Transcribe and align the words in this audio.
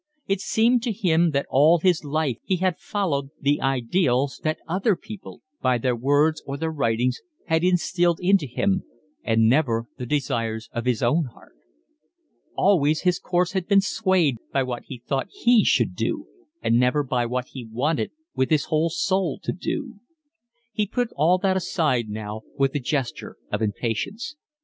It 0.25 0.41
seemed 0.41 0.81
to 0.81 0.91
him 0.91 1.29
that 1.29 1.45
all 1.47 1.77
his 1.77 2.03
life 2.03 2.37
he 2.43 2.55
had 2.55 2.79
followed 2.79 3.29
the 3.39 3.61
ideals 3.61 4.41
that 4.43 4.57
other 4.67 4.95
people, 4.95 5.43
by 5.61 5.77
their 5.77 5.95
words 5.95 6.41
or 6.47 6.57
their 6.57 6.71
writings, 6.71 7.21
had 7.45 7.63
instilled 7.63 8.17
into 8.19 8.47
him, 8.47 8.81
and 9.23 9.47
never 9.47 9.85
the 9.99 10.07
desires 10.07 10.69
of 10.71 10.85
his 10.85 11.03
own 11.03 11.25
heart. 11.25 11.53
Always 12.55 13.01
his 13.01 13.19
course 13.19 13.51
had 13.51 13.67
been 13.67 13.79
swayed 13.79 14.37
by 14.51 14.63
what 14.63 14.85
he 14.85 15.03
thought 15.05 15.27
he 15.29 15.63
should 15.63 15.93
do 15.95 16.25
and 16.63 16.79
never 16.79 17.03
by 17.03 17.27
what 17.27 17.49
he 17.49 17.69
wanted 17.71 18.09
with 18.33 18.49
his 18.49 18.65
whole 18.65 18.89
soul 18.89 19.39
to 19.43 19.53
do. 19.53 19.99
He 20.73 20.87
put 20.87 21.09
all 21.15 21.37
that 21.37 21.57
aside 21.57 22.09
now 22.09 22.41
with 22.57 22.73
a 22.73 22.79
gesture 22.79 23.37
of 23.51 23.61
impatience. 23.61 24.35